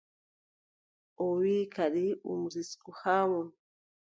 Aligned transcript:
O 1.23 1.25
wiʼi 1.39 1.63
kadi 1.73 2.05
ɗum 2.23 2.41
risku 2.53 2.89
haa 3.01 3.23
mon. 3.31 3.47